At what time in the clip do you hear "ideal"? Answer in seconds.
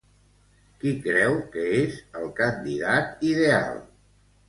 3.33-3.83